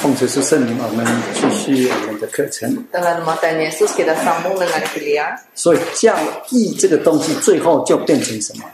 [0.00, 2.84] 奉主是圣灵，我们继续我们的课程。
[5.54, 6.14] 所以教
[6.50, 8.64] 义这个东西最后就变成什么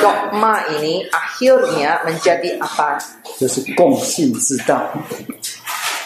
[0.00, 2.98] ？Dogma ini akhirnya menjadi apa?
[3.38, 4.82] 就是共性之道。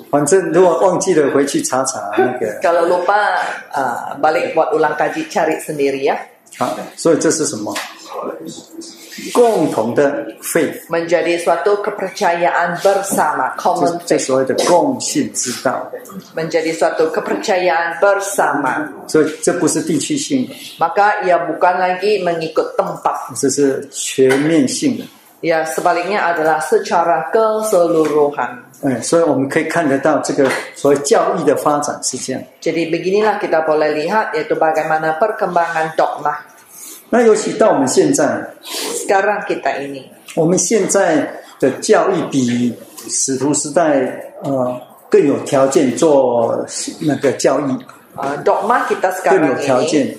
[0.10, 3.36] 反正如果忘记了，回去查查那个 Kalau lupa,
[3.74, 6.18] uh, balik buat ulang kaji cari sendiri ya.
[6.58, 7.76] 好，所以这是什么？
[9.33, 14.25] 共同的 faith， Menjadi suatu kepercayaan bersama, 这 common 这 faith.
[14.25, 15.91] 所谓的共信之道，
[16.35, 18.89] Menjadi suatu kepercayaan bersama.
[19.07, 23.35] 所以这不是地区性的， Maka ia bukan lagi mengikut tempat.
[23.37, 25.05] 这是全面性的。
[25.41, 28.61] Ya sebaliknya adalah secara keseluruhan.
[28.85, 32.43] 哎，所以我们可以看得到这个所谓教义的发展是这样。
[32.61, 36.33] Jadi beginilah kita boleh lihat yaitu bagaimana perkembangan dogma.
[37.16, 40.04] 那尤其到我们现在，Sekarang kita ini.
[40.36, 42.74] 我们现在的教育比
[43.08, 46.66] 使徒时代呃更有条件做
[47.00, 47.64] 那个教育
[48.18, 50.18] ，Uh, dogma kita sekarang ini 件。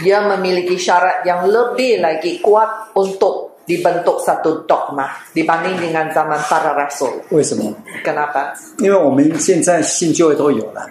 [0.00, 6.74] dia memiliki syarat yang lebih lagi kuat untuk dibentuk satu dogma dibanding dengan zaman para
[6.74, 7.22] rasul.
[7.30, 7.70] 为什么
[8.02, 8.50] ？Kenapa?
[8.82, 10.82] 因为我们现在信就会都有了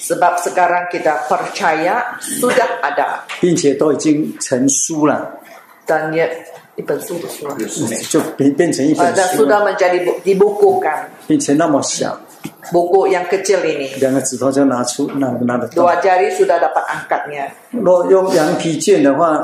[0.00, 5.28] ，Sebab sekarang kita percaya sudah ada 并且都已经成书了
[5.86, 6.24] ，dan dia
[6.74, 7.52] di bentuk sudah.
[8.08, 11.04] 就变变成一本 Dan 书 sudah 了，menjadi bu- dibukukan.
[11.28, 12.18] 并且那么小，
[12.70, 13.92] buku yang kecil ini.
[15.76, 17.44] Dua jari sudah dapat angkatnya.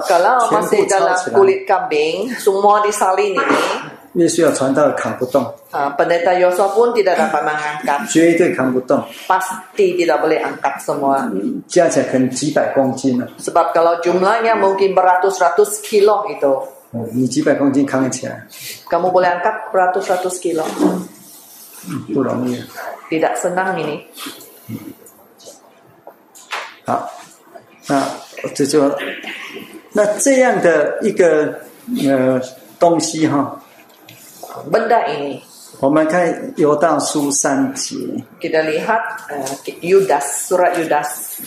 [0.02, 3.60] Kalau masih dalam kulit kambing, semua disalin ini.
[5.68, 8.08] Uh, pendeta Yosua pun tidak dapat mengangkat.
[9.28, 11.28] Pasti tidak boleh angkat semua.
[13.36, 16.50] Sebab kalau jumlahnya mungkin beratus-ratus kilo itu.
[18.88, 20.64] Kamu boleh angkat beratus-ratus kilo.
[22.14, 22.62] 不容易。
[23.10, 24.04] Tidak senang ini.
[26.84, 27.10] 好，
[27.86, 28.08] 那
[28.54, 28.90] 这就
[29.92, 31.60] 那这样的一个
[32.06, 32.40] 呃
[32.78, 33.60] 东西哈
[34.70, 35.40] ，Benda ini
[35.80, 37.94] 我们看犹大书三节
[38.40, 39.44] ，kita lihat uh,
[39.80, 41.38] Yudas, surat Yudas.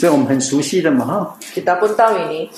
[0.00, 1.38] 这我们很熟悉的嘛哈。
[1.52, 2.48] Kita pun tahu ini.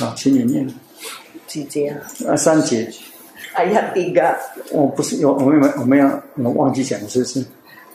[0.00, 0.66] 好，请你念
[1.46, 1.98] Jijia.
[2.26, 2.90] 啊三节。
[3.54, 4.36] Ayat 3.
[4.70, 7.44] 我不是有我们我们要我忘记讲是不是？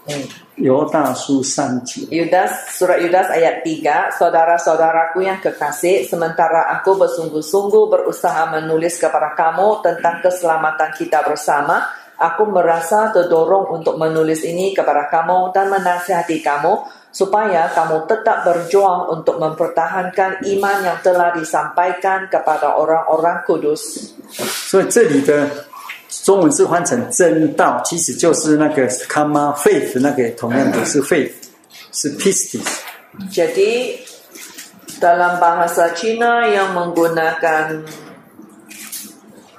[0.07, 0.27] Hmm.
[0.57, 9.39] 犹大书三节， Yudas, surat Yudas ayat 3, Saudara-saudaraku yang kekasih, sementara aku bersungguh-sungguh berusaha menulis kepada
[9.39, 11.87] kamu tentang keselamatan kita bersama,
[12.19, 16.83] aku merasa terdorong untuk menulis ini kepada kamu dan menasihati kamu,
[17.15, 24.11] supaya kamu tetap berjuang untuk mempertahankan iman yang telah disampaikan kepada orang-orang kudus.
[24.35, 25.49] 所以这里的
[26.28, 31.32] 中文字翻成真道，其实就是那个 karma faith 那个同样的是 faith，
[31.94, 32.68] 是 pistis。
[33.32, 33.96] Jadi
[35.00, 37.88] dalam bahasa Cina yang menggunakan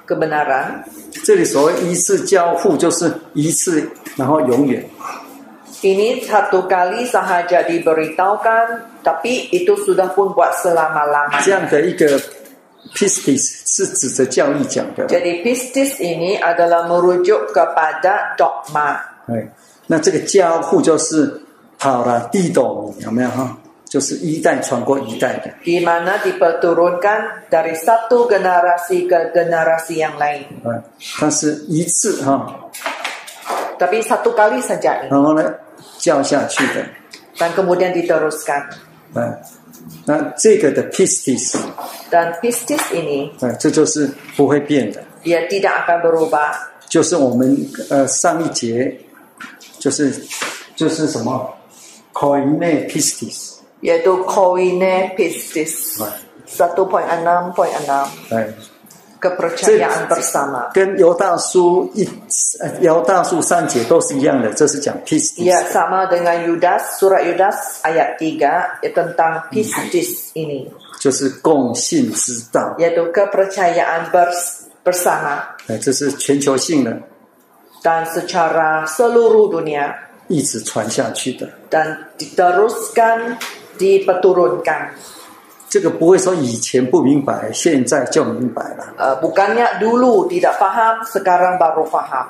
[0.05, 0.85] kebenaran
[1.25, 4.85] 这里所谓一次交付，就是一次，然后永远。
[5.81, 11.49] ini satu kali sahaja diberitahukan, tapi itu sudah pun buat selama-lamanya.
[11.49, 12.21] 样的一个
[12.93, 15.07] pistis 是指着教义讲的。
[15.07, 18.99] Jadi pistis ini adalah merujuk kepada dogma.
[19.27, 19.47] 哎，
[19.87, 21.41] 那这个交付就是
[21.77, 23.57] 好了地斗米，有没有哈？
[23.89, 25.49] 就是一代传过一代的。
[25.63, 30.45] di mana diperturunkan dari satu generasi ke generasi yang lain.
[30.63, 30.81] 嗯，
[31.17, 32.69] 它是一次哈
[33.79, 35.53] ，Tapi satu kali saja 然后呢
[35.97, 36.85] 教下去的。
[37.37, 38.61] dan kemudian diteruskan.
[39.15, 39.33] 嗯，
[40.05, 46.53] 那这个的 pistis，Dan pistis ini 啊，这就是不会变的，ia tidak akan berubah.
[46.87, 47.55] 就是我们
[47.89, 48.99] 呃上一节
[49.77, 50.11] 就是
[50.75, 51.53] 就是什么
[52.13, 53.55] coine coine pistis.
[53.81, 55.15] 1.6.6哎
[56.47, 57.69] ，kepercayaan bersama.
[58.29, 58.68] 跟犹
[61.14, 62.04] 大书一
[62.60, 65.42] 呃犹大书三节都是一样的，这是讲 pistis。
[65.44, 70.68] Ya, sama dengan Yudas, surat Yudas ayat 3 ya, tentang pistis ini.
[71.00, 75.40] 就是共信之道， Yaitu kepercayaan bers- bersama.
[75.68, 76.92] 哎，这是全球性的，
[77.82, 79.94] Dan secara seluruh dunia.
[80.28, 81.48] 一直传下去的。
[81.70, 83.36] Dan diteruskan,
[83.78, 84.88] dipeturunkan.
[85.69, 88.89] 这个不会说以前不明白，现在就明白了。
[88.97, 92.25] Uh, bukannya dulu tidak paham, sekarang baru paham.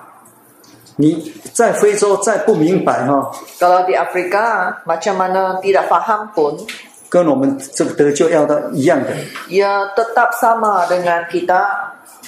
[0.98, 6.68] 你在非洲再不明白哈、Kalau di Afrika, macam mana tidak paham pun,
[7.08, 9.16] 跟我们这个得救要的一样的。
[9.48, 11.64] Ya tetap sama dengan kita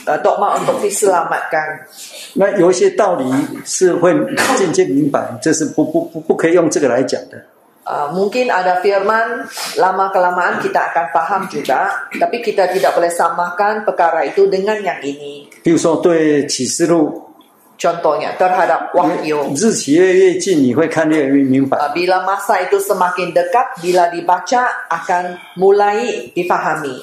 [0.08, 1.92] uh, dogma untuk diselamatkan.
[2.36, 3.30] 那有一些道理
[3.66, 4.16] 是会
[4.56, 7.50] 渐渐明白，这是不不不不可以用这个来讲的。
[7.81, 9.42] Eh, mungkin ada firman
[9.81, 15.01] lama kelamaan kita akan paham juga, tapi kita tidak boleh samakan perkara itu dengan yang
[15.01, 15.50] ini.
[17.81, 19.57] Contohnya terhadap wahyu.
[21.81, 27.01] Uh, bila masa itu semakin dekat, bila dibaca akan mulai difahami.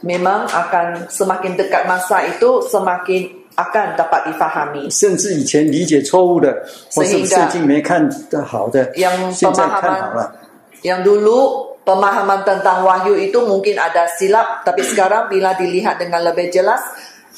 [0.00, 4.89] Memang akan semakin dekat masa itu semakin akan dapat difahami.
[4.89, 6.63] 甚至以前理解错误的，
[6.93, 10.35] 或是 Sehingga 圣经没看的好的， yang 现在看好 pemahaman 了。
[10.83, 16.47] yang dulu pemahaman tentang wahyu itu mungkin ada silap, tapi sekarang bila dilihat dengan lebih
[16.47, 16.79] jelas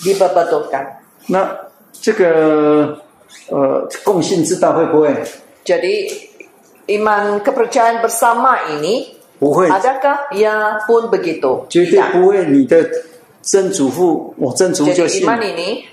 [0.04, 1.02] diperbetulkan.
[1.28, 1.50] 那
[1.94, 2.98] 这个
[3.50, 5.16] 呃共信之道会不会？
[5.66, 6.10] Jadi
[6.98, 11.66] iman kepercayaan bersama ini 不会， adakah ia pun begitu?
[11.70, 12.12] 绝对 Tidak.
[12.14, 12.46] 不会。
[12.46, 12.84] 你的
[13.42, 15.86] 曾祖父，我曾祖父就 Jadi 信， iman ini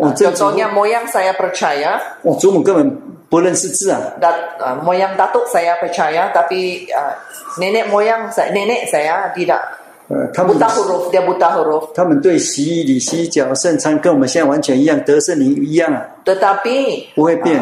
[0.00, 2.96] 我曾祖父 contohnya moyang saya percaya 我祖母根本
[3.28, 7.16] 不认识字啊， dat, uh, moyang datuk saya percaya tapi uh,
[7.58, 9.60] nenek moyang saya nenek saya tidak
[10.08, 17.60] 呃，他们 buta huruf dia buta huruf 他们对洗礼、洗脚、圣餐跟我们现在完全一样，得圣灵一样啊， tetapi 不会变。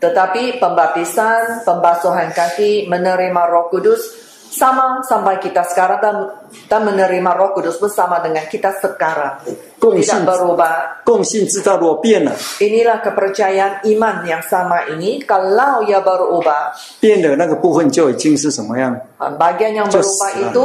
[0.00, 3.98] tetapi pembaptisan pembasuhan kaki menerima Roh Kudus
[4.52, 6.16] sama sampai kita sekarang dan,
[6.66, 9.44] dan menerima Roh Kudus bersama dengan kita sekarang
[9.78, 10.08] Kongsi.
[10.08, 18.98] tidak berubah 共信之道如果变了， inilah kepercayaan iman yang sama ini kalau ia berubah 变了那个部分就已经是什么样？
[19.20, 20.64] uh, bagian yang Just, berubah uh, itu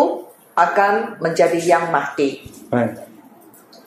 [0.55, 2.41] akan menjadi yang mati
[2.71, 2.89] 哎，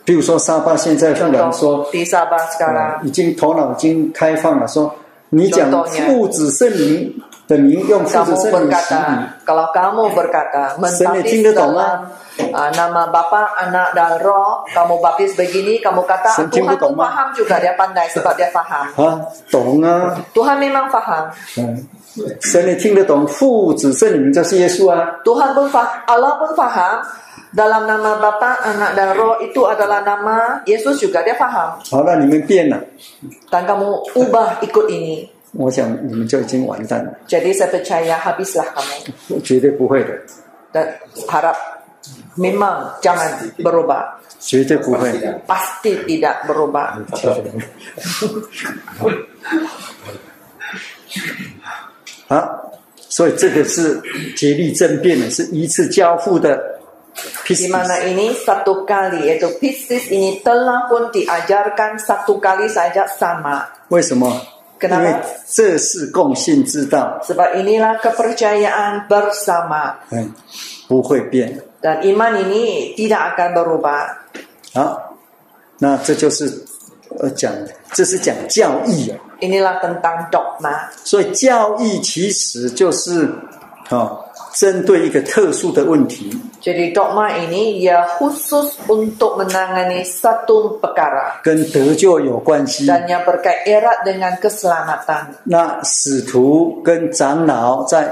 [0.04, 4.94] 比如说沙巴现在忽然说 contoh，di Sabah 呃 sekarang 已经头脑已经开放了，说
[5.30, 6.06] 你讲 Contohnya.
[6.06, 7.12] 父子圣灵
[7.50, 11.96] 的名，用父子 kamu 圣灵洗礼 berkata，kalau kamu berkata Seni membaptis tinggal dong, dalam
[12.50, 16.82] uh, nama Bapa, Anak dan Roh, kamu baptis begini, kamu kata Seni Tuhan tinggal pun
[16.82, 17.06] dong, Ma.
[17.06, 18.86] paham juga dia pandai sebab dia paham.
[18.98, 21.30] 啊，懂啊， Tuhan memang paham.
[21.62, 21.86] 嗯，
[22.42, 27.06] 神也听得懂，父子圣灵就是耶稣啊， Tuhan pun faham, Allah pun faham.
[27.54, 31.78] Dalam nama Bapa, Anak dan Roh itu adalah nama Yesus juga dia faham.
[31.88, 32.76] 好，那你们变了，
[33.48, 35.30] Dan kamu ubah ikut ini.
[35.53, 39.41] 我想你们就已经完蛋了，Jadi saya percaya habislah kamu.
[39.43, 40.15] 绝对不会的
[40.71, 40.87] ，Dan
[41.27, 41.55] harap
[42.37, 44.15] memang jangan berubah.
[44.39, 45.11] 绝对不会。
[45.45, 47.03] Pasti tidak berubah.
[52.27, 52.71] 好，
[53.09, 54.01] 所以这个是
[54.37, 56.79] 竭力争辩的，是一次交付的
[57.43, 63.67] Di mana ini satu kali yaitu pistis ini telah pun diajarkan satu kali saja sama.
[63.89, 64.31] 为什么？
[64.81, 65.03] 因 Kenapa?
[65.03, 65.15] 为
[65.47, 70.33] 这是共性之道，Sebab inilah kepercayaan bersama 嗯，
[70.87, 71.61] 不会变。
[71.81, 74.09] dan iman ini tidak akan berubah.
[74.73, 75.13] 好，
[75.77, 76.45] 那这就是
[77.19, 77.53] 呃讲，
[77.93, 79.19] 这是讲教义啊。
[79.41, 80.89] Inilah tentang dogma.
[81.03, 83.25] 所以教义其实就是
[83.89, 86.29] 啊、哦，针对一个特殊的问题
[86.61, 92.85] ，Jadi dogma ini ia khusus untuk menangani satu perkara 跟得救有关系。
[92.85, 95.35] dan yang berkait erat dengan keselamatan.
[95.45, 98.11] 那使徒跟长老在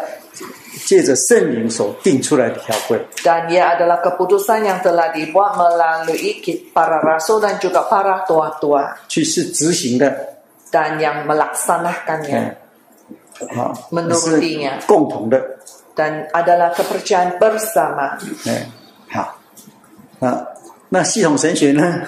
[0.86, 8.96] 借着圣灵所定出来的条规，Dan ia adalah keputusan yang telah dibuat melalui ki- para rasul dan juga para tua-tua
[9.10, 10.08] 去是执行的
[10.72, 12.56] ，dan yang melaksanakannya
[13.40, 15.40] 嗯，好，Menurutinya 是共同的，
[16.00, 18.16] dan adalah kepercayaan bersama.
[18.48, 18.72] 哎，
[19.12, 19.36] 好，
[20.20, 20.48] 那
[20.88, 22.08] 那系统神学呢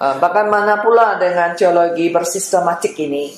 [0.00, 3.36] ？Uh, bagaimana pula dengan teologi bersistematik ini?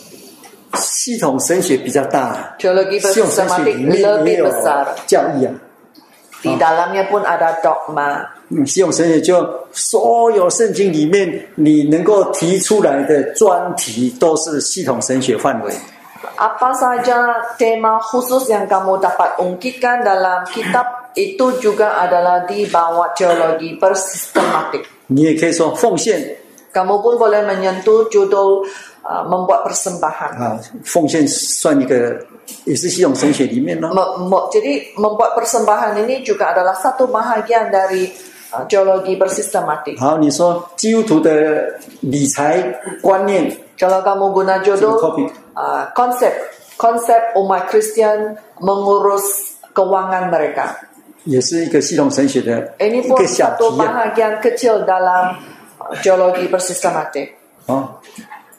[0.78, 4.87] 系统神学比较大，Teologi bersistematik lebih 有 besar.
[5.09, 5.50] 教义啊。
[6.38, 8.23] Di dalamnya pun ada dogma.
[8.50, 15.75] 嗯，系统神学就所有圣经里面你能够提出来的专题都是系统神学范围。
[16.39, 23.75] Apa saja tema khusus yang kamu dapat ungkitkan dalam kitab itu juga adalah di bawah teologi
[23.77, 24.88] bersistematik.
[25.08, 26.38] 你也可以说奉献
[26.74, 28.65] Kamu pun boleh menyentuh judul
[29.06, 30.32] uh, membuat persembahan.
[30.42, 32.18] 啊，奉献算一个
[32.65, 33.94] 也是系统神学里面咯。
[33.94, 38.10] Me- me- jadi membuat persembahan ini juga adalah satu bahagian dari
[38.51, 40.00] uh, teologi bersistematik.
[40.00, 42.62] 好，你说基督徒的理财
[43.01, 46.32] 观念 Kalau kamu guna 这个 judul topic uh, konsep
[46.77, 50.75] konsep umat Kristen mengurus keuangan mereka.
[51.25, 54.13] 也是一个系统神学的 Ini 一 pun 个小 satu 题啊。
[54.13, 55.38] bahagian kecil dalam
[55.80, 57.30] uh, teologi bersistematik.
[57.65, 57.98] 啊，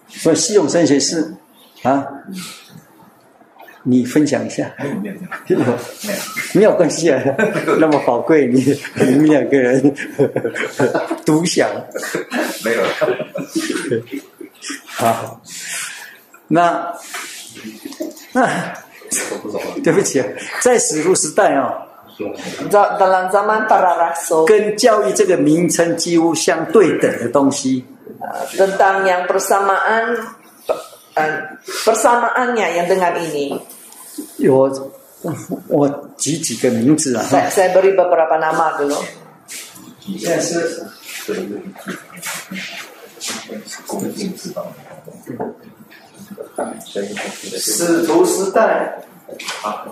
[0.09, 1.35] 所以系统神学是
[1.83, 2.09] 啊，
[3.84, 4.72] 你分享一下，
[6.54, 7.22] 没有关系啊，
[7.80, 9.96] 那么宝贵，你你们两个人。
[11.26, 11.70] 独享，
[12.66, 12.82] 没有，
[14.88, 15.40] 好，
[16.48, 16.92] 那
[18.34, 18.74] 那
[19.84, 20.28] 对不起啊，
[20.62, 21.86] 在史书时代啊
[24.48, 27.86] 跟教育这个名称几乎相对等的东西
[28.20, 30.20] ，uh, tentang yang persamaan uh,
[31.85, 33.59] persamaannya yang dengan ini.
[34.47, 34.69] 我
[35.69, 39.01] 我举几个名字啊， Saya, saya beri beberapa nama dulu.
[40.05, 40.85] 现在是
[47.57, 49.03] 使徒时代，
[49.64, 49.86] 啊，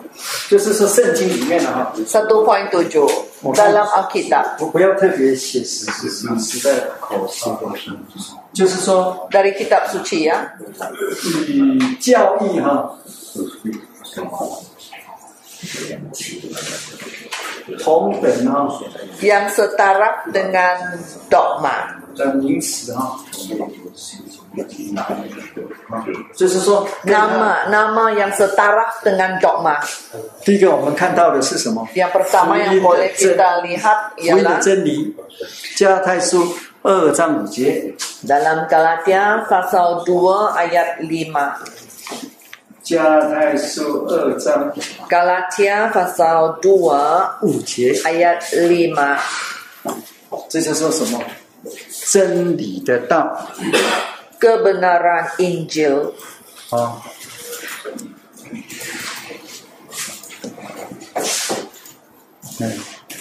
[0.50, 2.90] 就是说圣经里面的哈，1.7
[3.54, 7.58] dalam Alkitab 我不要特别写使徒时代的口述，
[8.54, 10.50] 就是说 dari kitab suci ya.
[11.48, 12.98] 以教义哈，
[17.84, 18.80] 同等哈
[19.20, 20.96] yang setara dengan
[21.30, 22.00] dogma.
[22.16, 23.20] 的名词哈，
[26.34, 29.78] 就是说 Nama nama yang setara dengan dogma.
[30.46, 35.14] 第一个我们看到的是什么？Yang pertama yang boleh kita lihat 福音的 ialah 真理，
[35.76, 37.94] 加太书二章五节
[38.26, 41.87] ，dalam Galatia pasal 2 ayat 5.
[42.88, 44.72] 加太书二章
[45.10, 49.20] Galatia pasal 2五节，ayat 5.
[50.48, 51.20] 这就说什么？
[52.10, 53.46] 真理的道
[54.40, 56.14] Kebenaran Injil.
[56.70, 57.04] 啊。
[62.62, 62.72] 嗯，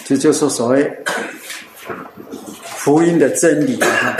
[0.05, 0.89] 这就是所谓
[2.63, 4.15] 福音的真理啊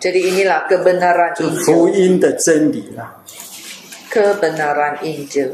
[0.00, 3.15] ，Jadi inilah kebenaran 就福.音的真理啊。
[4.15, 5.51] Kebenaran Injil.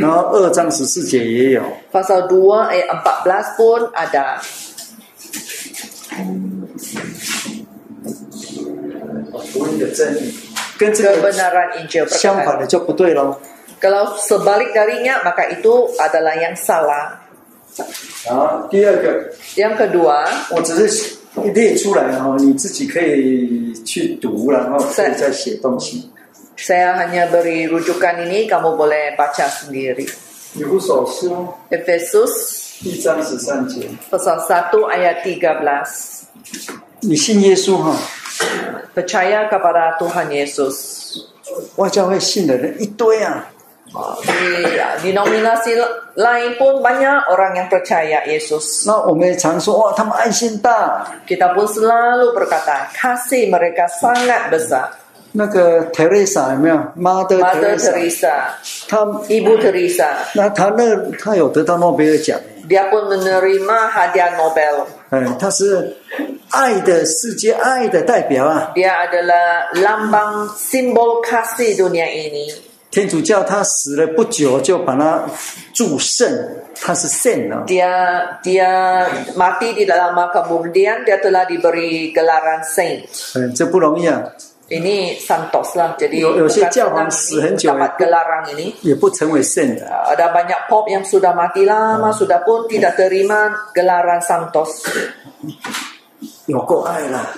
[0.00, 1.62] 然后二章十四节也有，
[1.92, 2.86] Pasal 2 ayat
[3.24, 4.38] 14 pun ada.
[9.52, 10.34] 福音的真理
[10.78, 12.60] 跟这个 Kebenaran Injil 相反 perkataan.
[12.60, 13.36] 的就不对喽。
[13.80, 17.18] Kalau sebalik darinya maka itu adalah yang salah.
[18.24, 21.16] 然后第二个， Yang kedua, 我只是
[21.52, 26.08] 列出来哈，你自己可以去读，然后可以再写东西。
[26.58, 30.06] saya hanya beri rujukan ini, kamu boleh baca sendiri.
[30.54, 32.30] 以弗所书 Efesus
[32.86, 35.50] 一章十三节， pasal 1 ayat 13.
[37.00, 37.96] 你信耶稣哈，
[38.94, 41.26] Percaya kepada Tuhan Yesus.
[41.74, 43.50] 外教会信的人一堆啊。
[44.22, 45.74] Di denominasi
[46.14, 48.86] lain pun banyak orang yang percaya Yesus.
[48.86, 51.06] 那我们也常说哇，他们爱心大。
[51.26, 54.97] Kita pun selalu berkata kasih mereka sangat besar.
[55.31, 58.33] 那个 Teresa 有没有？Mother Teresa，Teresa,
[58.87, 64.85] 他 Ibu Teresa, 那他那他有得到诺贝尔奖，dia pun menerima hadiah Nobel.
[65.11, 65.97] 嗯，他是
[66.49, 68.71] 爱的世界爱的代表啊。
[68.75, 72.51] Dia adalah lambang simbol kasih dunia ini.
[72.91, 75.23] 天主教他死了不久就把他
[75.75, 76.27] 祝圣，
[76.81, 77.61] 他是圣啊。
[77.67, 79.05] Dia dia
[79.37, 83.05] mati di dalam kemudian dia telah diberi gelaran saint.
[83.35, 84.23] 嗯，这不容易啊，
[84.68, 85.92] Ini santos lah.
[86.00, 88.72] Jadi 有有些 bukan 教皇 senang 死 ini 很久 dapat 也 gelaran ini.
[88.80, 89.84] 也不成为圣的。
[90.08, 94.88] Ada banyak pop yang sudah mati lama, sudah pun tidak terima gelaran santos.
[96.46, 97.28] 有够爱啦，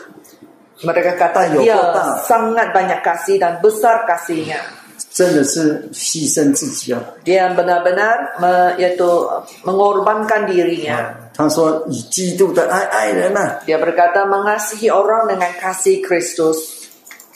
[0.86, 2.22] Mereka kata Ayo, dia kota.
[2.30, 4.62] sangat banyak kasih dan besar kasihnya.
[5.10, 7.02] 真的是牺牲自己啊。
[7.24, 9.02] Dia benar-benar me, yaitu
[9.64, 11.10] mengorbankan dirinya.
[11.34, 16.79] 他说以基督的爱爱人呐、啊， Dia berkata mengasihi orang dengan kasih Kristus.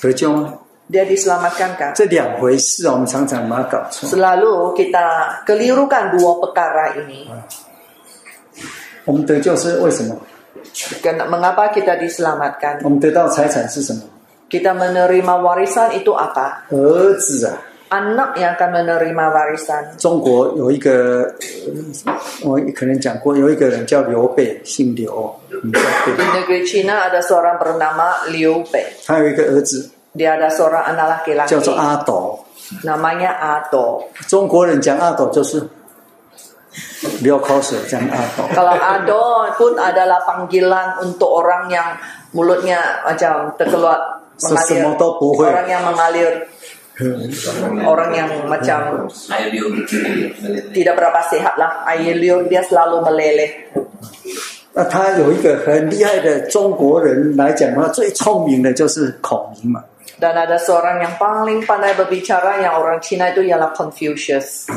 [0.04, 0.54] 得救吗？
[0.90, 1.94] dia diselamatkankah?
[1.94, 4.08] 这两回事，我们常常把它搞错。
[4.10, 7.30] Selalu kita kelirukan dua perkara ini.
[9.04, 10.16] 我们得救是为什么？
[11.00, 12.80] Ken- Mengapa kita diselamatkan?
[12.82, 14.02] 我们得到财产是什么？
[14.50, 16.66] Kita menerima warisan itu apa?
[16.70, 17.54] 儿子啊！
[17.90, 19.96] Anak yang akan menerima warisan.
[19.96, 21.32] 中国有一个，
[22.42, 28.86] 呃我可能讲过，有一个人叫刘备，姓刘，你知道对 Di negeri Cina ada seorang bernama Liu Bei.
[29.06, 32.44] 他有一个儿子 Dia ada seorang anak 叫做 laki-laki 阿斗。
[32.82, 34.02] namanya Ado.
[34.28, 35.62] 中国人讲阿斗就是
[37.20, 38.46] 流口水，讲阿斗。
[38.54, 41.98] Kalau Ado pun adalah panggilan untuk orang yang
[42.30, 43.98] mulutnya macam terkeluar
[44.38, 44.66] mengalir.
[44.66, 45.50] Sesemua tu boleh.
[45.50, 46.30] Orang yang mengalir.
[47.86, 49.72] Orang yang macam air liur
[50.70, 51.82] tidak berapa sehat lah.
[51.90, 53.50] Air liur dia selalu meleleh.
[54.72, 59.82] 那他有一个很厉害的中国人来讲嘛，最聪明的就是孔明嘛。
[60.15, 64.67] Dan ada seorang yang paling pandai berbicara yang orang Cina itu ialah Confucius.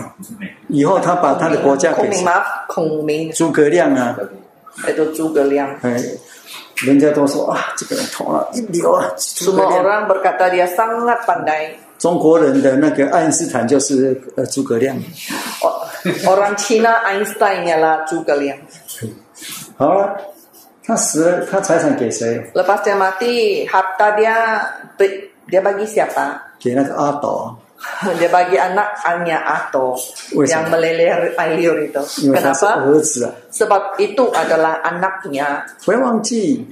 [0.69, 2.11] 以后他把他的国家给
[3.33, 4.17] 诸葛亮啊
[4.87, 5.75] ，itu Zhuge Liang.
[5.83, 5.97] 哎，
[6.87, 9.67] 人家都说啊，这个人头脑一流啊，Semua。
[9.79, 11.75] orang berkata dia sangat pandai.
[11.99, 14.97] 中国人的那个爱因斯坦就是呃诸葛亮。
[15.63, 15.83] O-
[16.31, 18.61] Orang Cina Einstein ialah Zhuge Liang.
[19.77, 20.15] 好了，
[20.88, 22.44] 他死了，他财产给谁？
[22.54, 24.60] Lepas dia mati, harta dia
[25.48, 26.40] dia bagi siapa?
[26.60, 27.56] 给那个阿斗，
[28.20, 29.96] Dia bagi anak-anaknya atau
[30.36, 30.48] Wes.
[30.48, 32.00] yang meleleh air liur itu.
[32.24, 32.80] 因为他是 Kenapa?
[32.80, 33.32] 儿子啊。
[33.52, 35.68] Sebab itu adalah anaknya.
[35.84, 36.66] 不要忘记，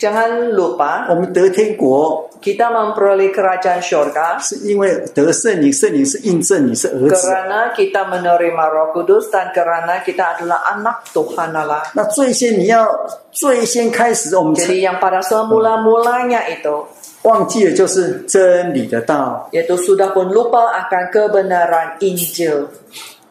[0.00, 7.16] Jangan lupa 我们得天国 kita memperoleh kerajaan syurga 是因为得圣灵，圣灵是印证你是儿子。
[7.16, 11.80] kerana kita menerima Roh Kudus dan kerana kita adalah anak Tuhan Allah.
[11.96, 12.86] 那最先你要
[13.32, 16.84] 最先开始，我们 Jadi yang pada semula-mulanya itu
[17.22, 19.48] 忘记的就是真理的道。
[19.50, 22.68] yaitu sudah pun lupa akan kebenaran Injil.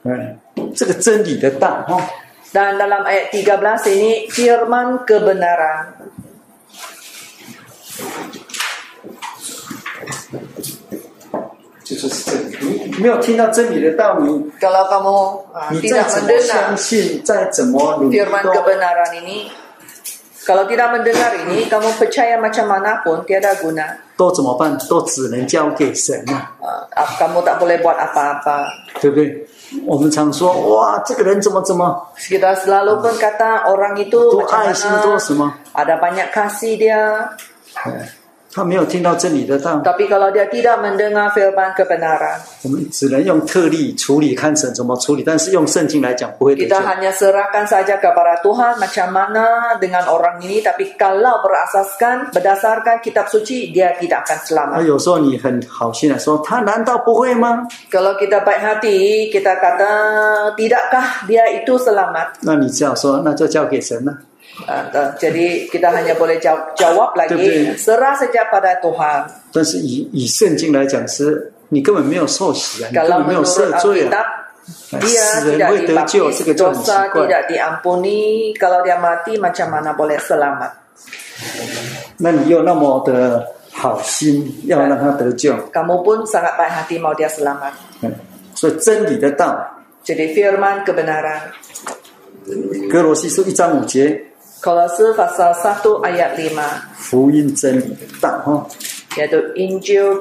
[0.01, 0.41] 嗯，
[0.73, 2.01] 这个真理的道哈、哦，
[2.51, 5.93] Dan dalam ayat 13 ini firman kebenaran.
[11.84, 12.90] 就是真理。
[12.90, 14.28] 你没有听到真理的道，你
[14.60, 19.50] Kalau kamu ah, 你再 tidak 怎么 mendengar 相信，再怎么努力 firman kebenaran ini
[20.40, 24.00] kalau tidak mendengar ini, kamu percaya macam mana pun tiada guna.
[24.16, 24.76] 都怎么办？
[24.88, 26.56] 都只能交给神啊
[26.96, 28.66] ，Ah, kamu tak boleh buat apa-apa.
[29.00, 29.46] 对不对？
[29.86, 37.30] 我们常说哇，这个人怎么怎么 Kita selalu pun kata orang itu macam 爱心，多 mana, 什么？ada banyak kasih dia.
[38.52, 45.22] 他没有听到真理的道，Tapi kalau dia tidak mendengar firman kebenaran, 我们只能用特例处理，看神怎么处理。
[45.22, 46.82] 但是用圣经来讲，不会得救 kita。
[46.82, 50.58] hanya serahkan saja kepada Tuhan macam mana dengan orang ini.
[50.58, 54.82] Tapi kalau berasaskan berdasarkan kitab suci, dia tidak akan selamat.
[54.82, 59.92] 有时候你很好心的说，他难道不会吗？Kalau kita baik hati, kita kata
[60.58, 62.42] tidakkah dia itu selamat?
[62.42, 64.18] 那你只好说，那就交给神了。
[64.68, 67.80] Ah, ah, jadi kita hanya boleh jawab, jawab lagi Betul.
[67.80, 69.24] serah saja pada Tuhan.
[69.52, 74.20] 但是以以圣经来讲，是你根本没有受洗啊，你根本没有赦罪啊
[75.00, 77.08] ，dia tidak 会得救，这 dibaptis, 个就很奇 dosa。
[77.08, 78.52] tidak diampuni.
[78.58, 80.70] Kalau dia mati macam mana boleh selamat?
[82.18, 87.72] 那你又那么的好心，要让他得救，Kamu pun sangat baik hati mau dia selamat.
[88.02, 88.12] 嗯，
[88.54, 89.56] 所以真理的道
[90.04, 91.40] ，Jadi firman kebenaran.
[92.90, 94.20] 哥罗西书一章五节，
[94.60, 96.00] 可罗斯法沙沙都。
[96.96, 98.66] 福音真理的道哈。
[99.16, 100.20] 叫做 Angel。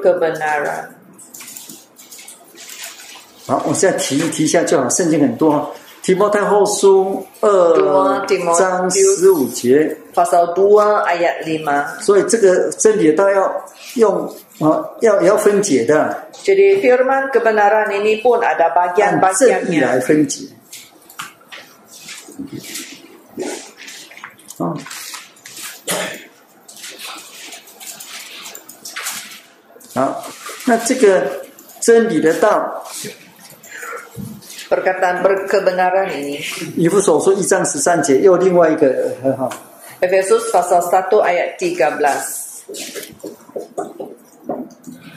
[3.46, 5.76] 好，我现在提一提一下就好，圣经很多。
[6.02, 8.26] 提摩太后书二
[8.58, 9.98] 章十五节。
[10.14, 11.32] 发烧多啊，哎呀，
[12.00, 13.54] 所以这个真理都要
[13.96, 14.26] 用
[14.60, 16.24] 啊，要要分解的。
[16.44, 19.22] Jadi firman kebenaran ini pun ada bagian-bagiannya.
[19.22, 20.46] 按真理来分解。
[24.60, 24.76] 啊，
[29.96, 30.24] 好，
[30.66, 31.46] 那这个
[31.80, 32.84] 真理的道
[34.70, 36.44] ，Perkataan berkebenaran ini
[36.76, 39.50] 以弗所书一章十三节又另外一个很好
[40.02, 42.14] ，Efesus pasal 1 ayat 13.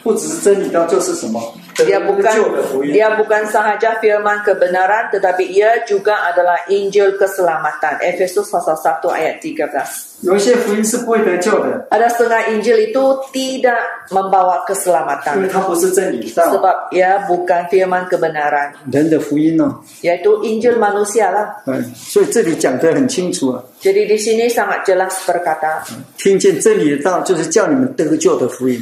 [0.03, 1.55] 不只是真理道，就是什么？
[1.78, 2.94] Dia 得救的福 bukan 音。
[2.94, 8.02] dia bukan sahaja firman kebenaran tetapi ia juga adalah Injil keselamatan.
[8.02, 10.26] Efesus pasal 1 ayat 13.
[10.26, 13.78] 有一些福音是不会得救的， Ada setengah Injil itu tidak
[14.10, 19.78] membawa 因为 keselamatan 它不是真理道， sebab ia bukan firman kebenaran 人的福音哦。
[20.02, 21.62] yaitu Injil manusia lah.
[21.68, 25.86] 嗯，所以这里讲得很清楚啊， Jadi di sini sangat jelas berkata
[26.18, 28.82] 听见真理的道，就是叫你们得救的福音。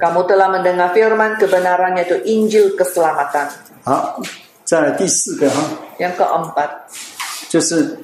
[0.00, 3.48] Kamu telah mendengar firman kebenaran yaitu Injil keselamatan.
[3.84, 4.20] 好，
[4.64, 5.62] 再来第四个哈，
[5.98, 6.70] Yang keempat,
[7.48, 7.98] 就是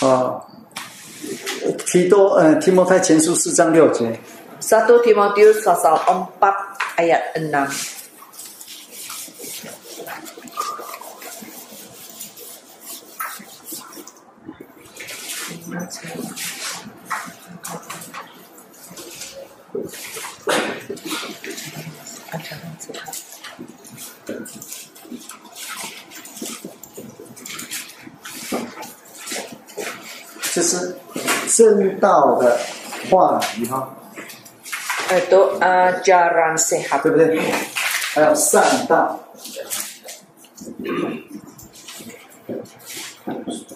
[0.00, 0.42] 啊，
[1.86, 4.18] 提多呃提摩太前书四章六节，
[4.60, 6.28] 1 Timotius pasal 4
[6.96, 7.98] ayat 6.
[19.70, 20.01] 这是
[22.33, 22.73] pandangan
[35.13, 35.41] Itu
[36.57, 37.05] sehat.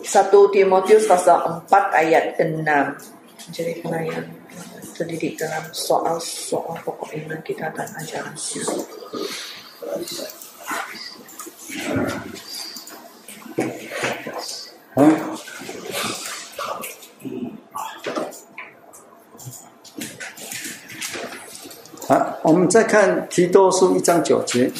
[0.07, 2.97] Satu Timotius pasal empat ayat enam,
[3.53, 4.46] Jadi pelayang
[4.96, 8.80] terdidik dalam soal-soal pokok iman kita dan ajaran sehat.
[14.94, 15.16] 嗯。
[22.08, 24.70] 好，我们再看提多书一章九节，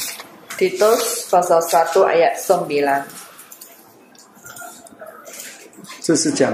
[0.59, 3.05] Titus pasal 1 ayat 9.
[6.03, 6.53] 这是讲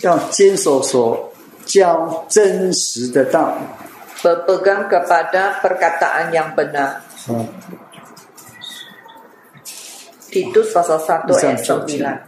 [0.00, 1.31] 要坚守所
[1.65, 3.57] 教真实的道。
[4.23, 7.03] Berpegang kepada perkataan yang benar.
[7.27, 7.47] 嗯
[10.31, 12.19] ，Titus pasal 1 ayat 9.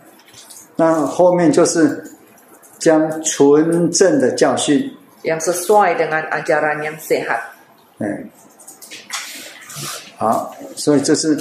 [0.75, 2.11] 那后面就是
[2.79, 4.91] 将纯正的教训
[5.23, 7.39] ，Yang sesuai dengan ajaran yang sehat.
[7.99, 8.27] 嗯，
[10.17, 11.37] 好，所以这是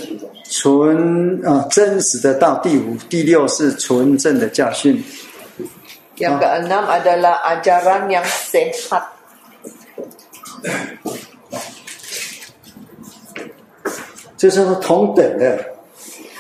[0.49, 2.61] 纯啊真实的道。
[2.63, 5.03] 第五、第六是纯正的教训。
[6.20, 9.16] Yang keenam adalah ajaran yang sehat.
[14.40, 15.60] 就是说同等的，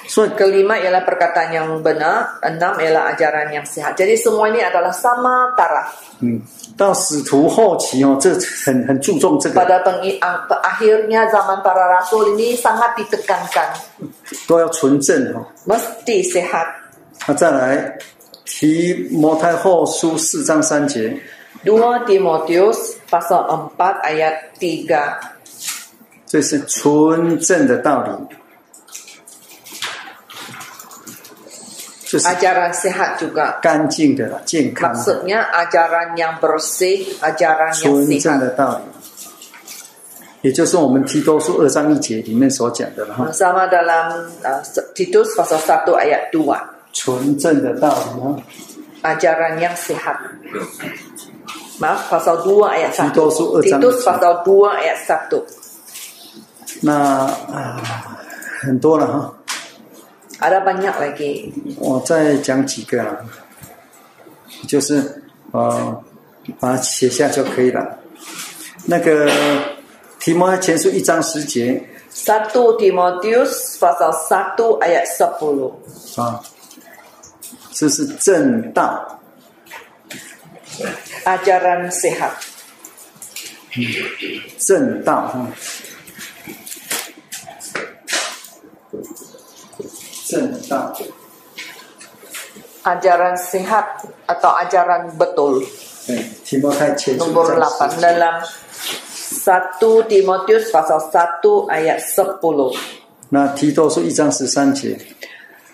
[0.07, 3.99] 所以 Kelima ialah perkataan yang benar, enam ialah ajaran yang sehat.
[3.99, 5.91] Jadi semua ini adalah sama taraf.
[6.23, 6.39] 嗯，
[6.77, 8.31] 到使徒后期哦，这
[8.63, 13.75] 很很注重这个， Pada pengi- ang- akhirnya zaman para rasul ini sangat ditekankan.
[14.47, 15.43] 都要纯正哦。
[15.67, 16.67] Mesti sehat.
[17.27, 17.99] 那再来
[18.44, 21.18] 提摩太后书四章三节
[21.64, 25.16] ，2 Timotius pasal 4 ayat 3.
[26.26, 28.10] 这是纯正的道理，
[32.04, 33.60] 就是 Ajaran sehat juga.
[33.60, 38.38] 干净的、健康的、Maksudnya ajaran yang bersih, ajaran yang 纯正 sehat.
[38.40, 38.82] 的道理，
[40.42, 44.60] 也就是我们提多书二章一节里面所讲的了哈，Sama dalam uh,
[44.94, 46.73] Titus pasal 1 ayat 2.
[46.93, 48.35] 纯正的道理哈。
[49.01, 50.19] Ajaran yang sehat.
[51.79, 53.15] Maaf, pasal 2 ayat 1.
[53.15, 55.39] Titus 2 Titus pasal 2 ayat 1.
[56.81, 57.79] 那啊，
[58.61, 59.33] 很多了哈，
[60.39, 61.51] Ada banyak lagi.
[61.79, 63.17] 我再讲几个啊，
[64.67, 66.03] 就是呃，
[66.59, 67.99] 把它写下就可以了。
[68.85, 69.31] 那个
[70.19, 71.81] 提摩太前书一章十节
[72.13, 76.21] 1 Timotius pasal 1 ayat 10.
[76.21, 76.43] 啊，
[77.73, 79.19] 这是正道，
[81.25, 82.31] Ajaran sehat.
[84.57, 85.47] 正道哈，
[90.27, 90.95] 正道。
[92.83, 95.63] Ajaran sehat atau ajaran betul.
[96.07, 102.73] 对，提摩太前书一 Nomor 章 8 十节 dalam 1 Timotius pasal 1 ayat 10.
[103.29, 104.97] 那提多书一章十三节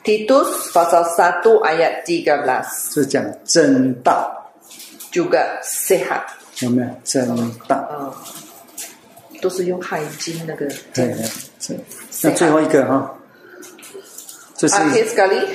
[0.02, 2.64] Titus pasal 1 ayat 13.
[2.92, 4.50] 是讲正道
[5.12, 6.22] ，Juga sehat.
[6.60, 7.36] 有没有正
[7.68, 7.88] 道？
[7.90, 8.12] 嗯，
[9.40, 10.66] 都是用海经那个。
[10.92, 11.14] 对
[12.22, 13.14] 那最后一个哈，
[14.56, 15.46] 这是 Akhir sekali,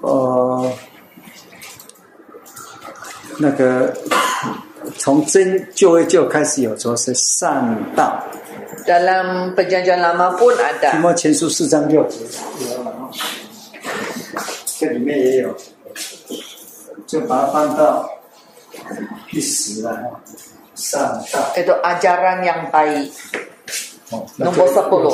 [0.00, 0.72] 呃，
[3.38, 3.96] 那个
[4.98, 8.22] 从真旧约就开始有说是善道
[8.86, 10.98] ，dalam perjanjian lama pun 提 ada.
[11.00, 12.18] 摩前书四章六节
[14.82, 15.56] 这里面也有，
[17.06, 18.10] 就把它放到
[19.30, 20.20] 第十了哈，
[20.74, 21.38] 善道。
[21.54, 23.12] Itu ajaran yang baik.
[24.10, 25.08] 哦，那 Nombor 这个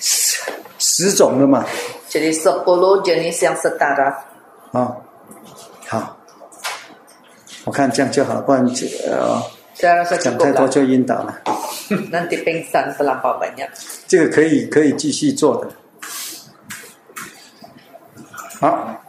[0.00, 0.40] 10.
[0.78, 1.66] 十种了嘛
[2.08, 2.62] ，Jadi 10
[3.02, 4.14] jenis yang setara.
[4.70, 4.96] 啊、
[5.88, 6.16] 好，
[7.64, 9.42] 我看这样就好，不然就呃
[9.74, 11.42] Saya rasa 讲 cukup 太多.就晕倒了。
[12.12, 13.66] Nanti pingsan terlampau banyak.
[14.06, 15.68] 这个可以可以继续做的。
[18.60, 19.04] 好，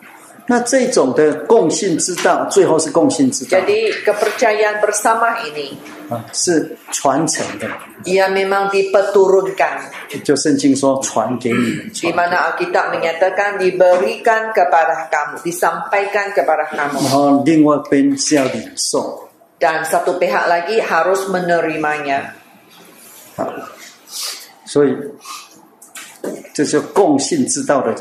[0.49, 5.77] 那这种的共性之道，最后是共性之道 Jadi kepercayaan bersama ini
[6.09, 7.69] 啊，是传承的。
[8.03, 9.93] ia memang diperturunkan
[10.25, 20.81] 就圣经说传给你们 di，mana Alkitab menyatakan diberikan kepada kamu, disampaikan kepada kamu 然后另外一边是要领受 dan satu pihak lagi
[20.81, 22.33] harus menerimanya.
[23.37, 23.45] 啊，
[24.65, 24.97] 所以
[26.55, 27.93] 这就共性之道的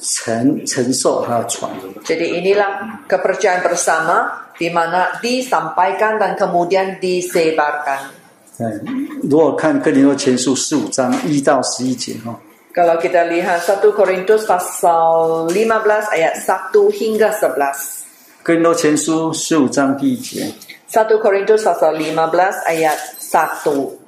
[0.00, 1.70] 承承受还有传。
[2.04, 8.12] Jadi inilah kepercayaan bersama di mana disampaikan dan kemudian disebarkan.
[8.58, 8.80] 嗯，
[9.28, 12.36] 如果看哥林多前书十五章一到十一节哈、哦，
[12.72, 17.56] Kalau kita lihat 1 Korintus pasal 15 ayat 1 hingga 11.
[18.42, 20.52] 哥林多前书十五章第一节，
[20.92, 22.16] 1 Korintus pasal 15
[22.64, 23.99] ayat 1.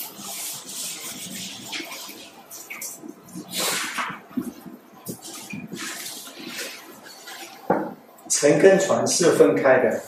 [8.29, 10.01] 承跟传是分开的。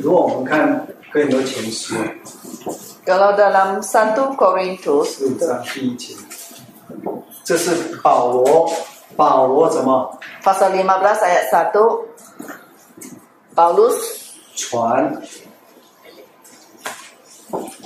[0.00, 1.94] 如果我们看哥林多前书
[3.04, 6.14] Kalau dalam 1 Korintus 十五章第一节，
[7.42, 8.70] 这是保罗，
[9.16, 12.04] 保罗怎么 pasal 15 ayat 1
[13.56, 13.96] Paulus
[14.54, 15.22] 传？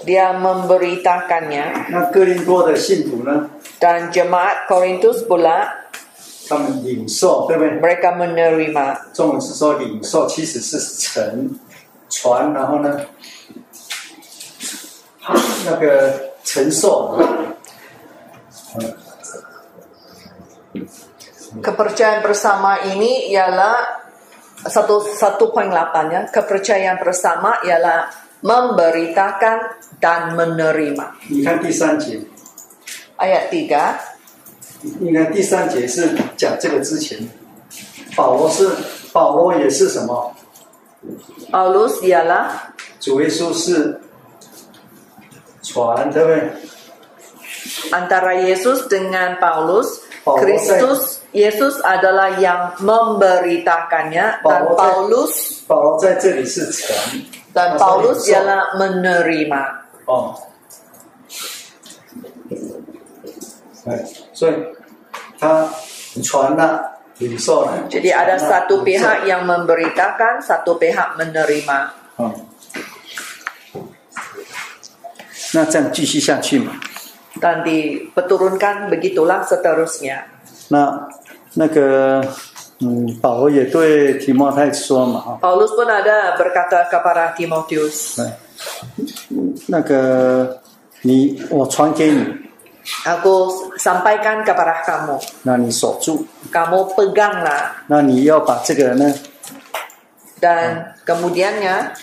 [0.04, 3.48] dia memberitakannya 那哥林多的信徒呢？
[3.78, 5.70] dan jemaat Korintus pula
[6.48, 7.80] 他们领受，对不对？
[7.80, 11.58] mereka menerima 中文是说领受，其实是承
[12.08, 13.00] 传，然后呢，
[15.66, 17.16] 那个承受。
[18.78, 18.94] 嗯
[21.60, 23.76] kepercayaan bersama ini ialah
[24.64, 28.08] satu satu poin lapannya kepercayaan bersama ialah
[28.40, 32.24] memberitakan dan menerima 你看第三节，
[33.20, 33.68] ayat 3
[35.00, 37.18] 你看第三节是讲这个之前，
[38.16, 38.68] 保罗是
[39.12, 40.34] 保罗也是什么？
[41.50, 42.48] Paulus ialah
[43.00, 44.00] 主耶稣是
[45.62, 46.52] 传，对不对？
[47.92, 51.00] antara Yesus dengan Paulus Paulus Kristus
[51.32, 55.32] Yesus adalah yang memberitakannya dan Paulus- Paulus
[55.66, 56.94] 保罗在这里是承，
[57.54, 59.62] dan 他说 Paulus 领受 ialah menerima
[60.06, 60.34] 哦，
[63.86, 64.54] 哎，所以
[65.38, 65.68] 他
[66.22, 67.72] 传了，领受了。
[67.90, 71.90] Jadi ada 传了 satu 领受 pihak yang memberitakan, satu pihak menerima.
[72.18, 72.32] 嗯，
[75.54, 76.72] 那这样继续下去嘛？
[77.40, 80.24] Dan dipeturunkan begitulah seterusnya.
[80.68, 81.08] 那
[81.54, 82.22] 那个
[82.84, 88.26] 嗯，保罗也对提摩太说嘛，哈， Paulus pun ada berkata kepada Timotius, 对，
[89.68, 90.58] 那个
[91.02, 92.26] 你我传给你，
[93.06, 99.13] Aku Sampaikan kepada kamu, 那你守住，kamu peganglah 那你要把这个呢
[100.41, 101.93] ，dan kemudiannya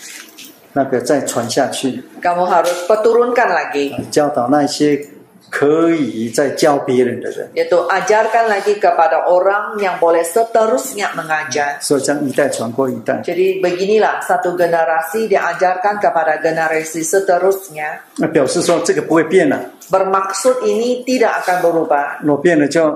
[0.73, 5.14] 那个再传下去，kamu harus peturunkan lagi, 教导那些
[5.55, 11.79] 可以再教别人的人，yaitu ajarkan lagi kepada orang yang boleh seterusnya mengajar.
[11.79, 13.23] 所以这样一代传过一代。
[13.23, 18.03] Jadi beginilah satu generasi diajarkan kepada generasi seterusnya.
[18.17, 19.57] 那表示说这个不会变了
[19.89, 22.19] ，Bermaksud ini tidak akan berubah.
[22.21, 22.91] 若变了就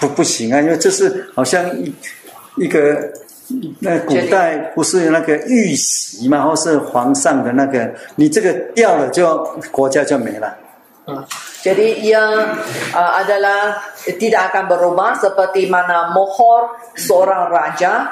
[0.00, 1.90] 不不行啊，因为这是好像一
[2.56, 3.10] 一个
[3.80, 10.54] 那古代不是那个玉玺嘛，或是皇上的那个，你这个掉了就国家就没了。
[11.63, 12.23] Jadi ia
[12.95, 13.75] uh, adalah
[14.07, 18.07] tidak akan berubah seperti mana mohor seorang raja.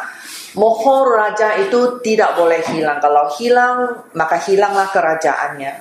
[0.60, 3.00] Mohor raja itu tidak boleh hilang.
[3.00, 5.74] Kalau hilang, maka hilanglah kerajaannya.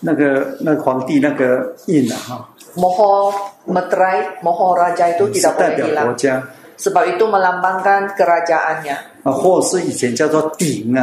[0.00, 3.34] 那个那个皇帝那个印啊哈， Mohor
[3.66, 6.14] meterai, mohor raja itu 是 tidak 代 boleh 表国 hilang.
[6.14, 6.42] 家
[6.78, 8.96] Sebab itu melambangkan kerajaannya.
[9.24, 11.02] 啊，或是以前叫做鼎啊，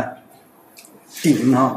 [1.21, 1.75] 鼎哈、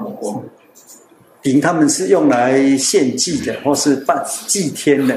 [1.44, 5.16] 鼎他们是用来献祭的，或是拜祭天的，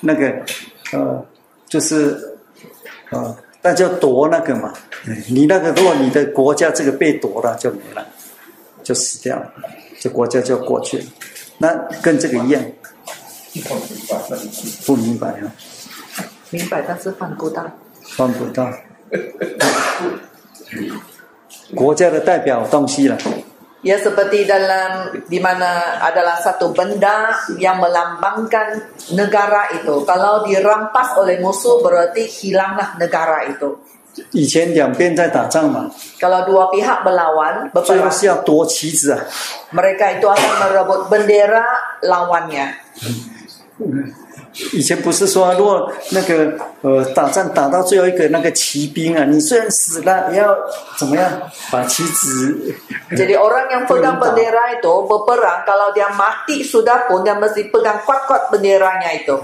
[0.00, 0.34] 那个
[0.92, 1.24] 呃，
[1.68, 2.36] 就是
[3.10, 4.72] 呃，那叫夺那个嘛，
[5.06, 8.04] 嗯你那个如果你的国家这个被夺了就没了，
[8.82, 9.52] 就死掉了，
[10.00, 11.04] 这国家就过去了。
[11.58, 12.62] 那跟这个一样，
[14.86, 15.52] 不明白啊。
[16.50, 17.68] 明白，但是办不到。
[18.16, 18.72] 办不到。
[21.74, 23.18] 国家的代表东西了。
[23.85, 30.05] Ya seperti dalam di mana adalah satu benda yang melambangkan negara itu.
[30.05, 33.81] Kalau dirampas oleh musuh berarti hilanglah negara itu.
[34.33, 39.23] 以前两边在打仗嘛， Kalau dua pihak berlawan, 最后 berperang, 是要夺旗子啊。
[39.71, 41.63] mereka itu akan merebut bendera
[42.03, 42.75] lawannya.
[44.72, 50.56] 以前不是说，如果那个呃打仗打到最后一个那个骑兵啊，你虽然死了，也要
[50.96, 51.30] 怎么样
[51.70, 52.74] 把旗子
[53.12, 58.00] Jadi orang yang pegang bendera itu berperang, kalau dia mati sudah pun dia mesti pegang
[58.04, 59.36] kuat-kuat benderanya itu.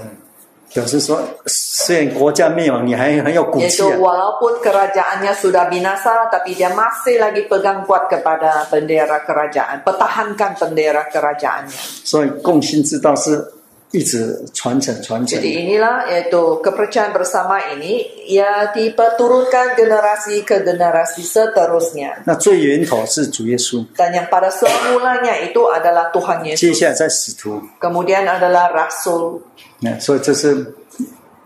[0.73, 3.93] 表示说，虽然国家灭亡，你还很有骨气啊。
[3.93, 11.77] walaupun kerajaannya sudah binasa, tapi dia masih lagi pegang kuat kepada bendera kerajaan, pertahankan bendera kerajaannya.
[12.03, 13.53] 所以共信之道是
[13.93, 15.53] 一直传承传承 Jadi。
[15.53, 22.25] inilah yaitu kepercayaan bersama ini ya diperturunkan generasi ke generasi seterusnya.
[22.25, 26.57] 那最源头是主耶稣，Dan yang pada semulanya itu adalah Tuhan Yesus.
[26.57, 29.45] 接下来在使徒，Kemudian adalah Rasul.
[29.79, 30.73] 那所以这是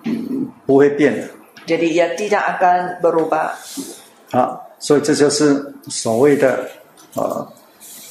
[0.05, 1.27] 嗯不会变的
[1.67, 3.51] Jadi ia tidak akan berubah.
[4.31, 4.63] 啊。
[4.79, 6.69] 所以这就是所谓的
[7.15, 7.45] 呃，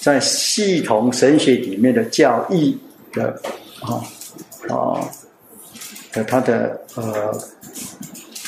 [0.00, 2.76] 在系统神学里面的教义
[3.12, 3.40] 的
[3.80, 4.02] 啊
[4.68, 5.00] 啊
[6.12, 7.32] 的它的呃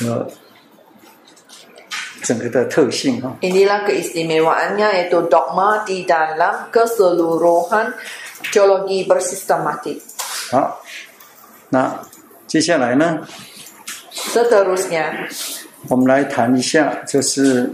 [0.01, 0.27] 呃
[2.23, 3.37] 整个的特性哈。
[3.41, 7.93] Inilah keistimewaannya yaitu dogma di dalam keseluruhan
[8.51, 10.01] teologi bersistematik.
[10.51, 10.81] 好，
[11.69, 12.01] 那
[12.47, 13.27] 接下来呢
[14.11, 15.29] ，Seterusnya,
[15.87, 17.71] 我们来谈一下，就是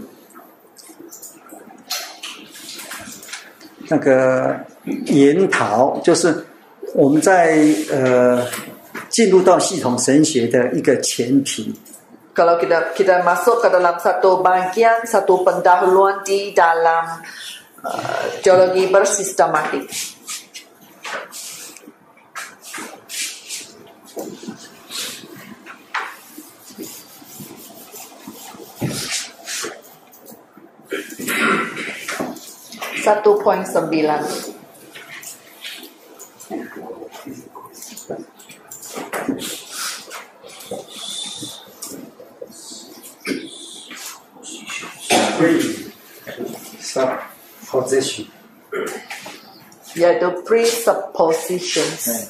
[3.88, 6.44] 那个研讨，就是
[6.93, 7.57] 我们在
[7.91, 8.45] 呃
[9.09, 11.73] 进入到系统神学的一个前提。
[12.31, 17.19] kalau kita kita masuk ke dalam satu bagian, satu pendahuluan di dalam
[17.83, 19.85] uh, teologi bersistematik.
[33.01, 34.23] Satu poin sembilan.
[36.46, 36.54] 所
[45.48, 45.50] 以
[46.80, 47.18] ，sub
[47.68, 52.28] position，yaitu presuppositions.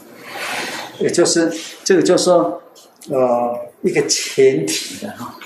[0.98, 1.52] 也就是
[1.84, 2.62] 这个，就是说
[3.10, 5.38] 呃一个前提的哈。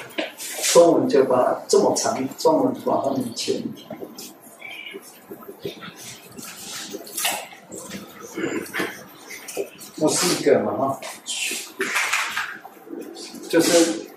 [0.72, 3.84] 中文就把这么长，中文把它们前提。
[10.00, 10.98] 不是一个嘛哈，
[13.50, 14.08] 就是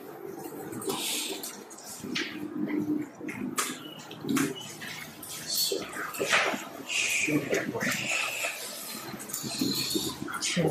[10.39, 10.65] 前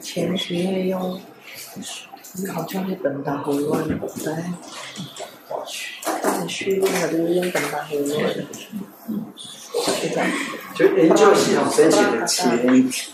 [0.00, 1.20] 前十用，
[2.54, 3.98] 好像是本打回乱来，
[6.22, 8.34] 但是序还是用本打回乱，
[10.74, 13.11] 就研究系统申请的前。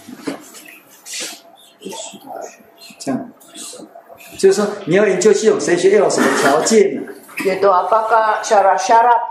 [4.38, 7.02] 就是说你要研究系统神学要有什么条件呢？
[7.45, 9.21] Yaitu apakah syarat-syarat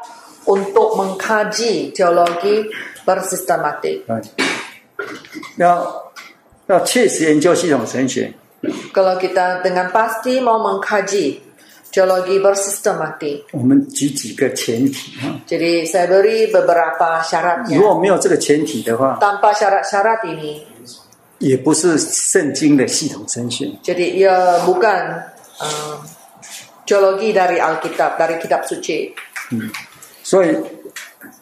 [0.46, 2.66] untuk mengkaji teologi
[3.06, 4.02] bersistematik?
[4.08, 4.22] 嗯，
[5.56, 6.12] 要
[6.66, 8.32] 要切实研究系统神学，
[8.92, 11.38] Kalau kita dengan pasti mau mengkaji
[11.92, 15.38] teologi bersistematik, 我们举几个前提啊。
[15.46, 17.78] jadi saya beri beberapa 如 syaratnya.
[17.78, 20.62] 果没有这个前提的话， Tanpa syarat-syarat ini,
[21.39, 23.69] 也不是圣经的系统神学。
[23.83, 25.21] jadi ia bukan
[25.61, 26.01] um,
[26.85, 29.13] teologi dari Alkitab, dari kitab suci.
[30.23, 30.57] 所以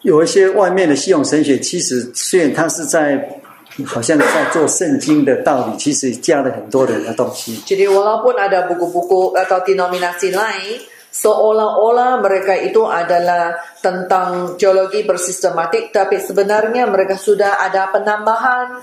[0.02, 3.40] 有一些外面的系统神学，其实虽然它是在
[3.84, 7.60] 好像在做圣经的道理，其实加了很多人的东西。
[7.66, 10.80] Jadi walaupun ada buku-buku atau denominasi lain,
[11.12, 18.80] seolah-olah mereka itu adalah tentang teologi bersistematik, tapi sebenarnya mereka sudah ada penambahan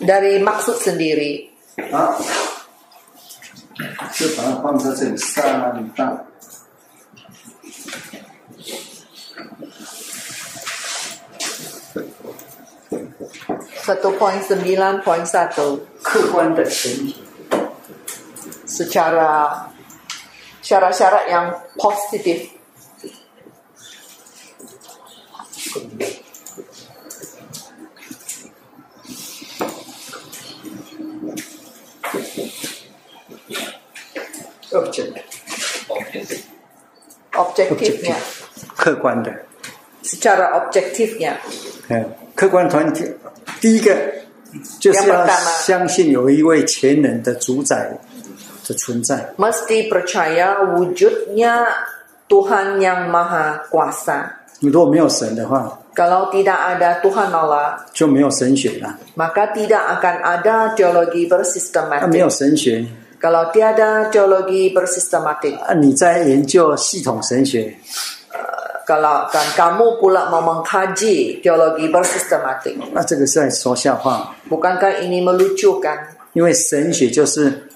[0.00, 1.52] dari maksud sendiri.
[13.80, 16.00] Satu poin sembilan poin satu.
[18.64, 19.66] Secara
[20.62, 22.60] syarat-syarat yang positif.
[34.71, 35.13] object
[37.33, 38.15] objektifnya,
[38.75, 39.31] 客观的，
[40.03, 41.33] secara objektifnya.
[41.89, 43.05] 嗯，客观团体
[43.61, 43.95] 第一个
[44.79, 47.91] 就是要 Yang pertama 相信有一位全能的主宰
[48.67, 49.33] 的存在。
[49.37, 51.67] Mesti percaya wujudnya
[52.27, 54.31] Tuhan yang Maha Kuasa.
[54.61, 58.97] 如果没有神的话， Kalau tidak ada Tuhan Allah, 就没有神学了。
[59.15, 62.29] maka tidak akan ada teologi 那没有 bersistematik.
[62.29, 62.85] 神学，
[63.19, 67.73] Kalau tiada teologi bersistematik, 啊，你在研究系统神学，
[68.85, 75.97] kalau kan kamu pula mau mengkaji teologi bersistematik, 那这个是在说笑话， bukankah ini melucukan?
[76.33, 77.67] 因为神学就是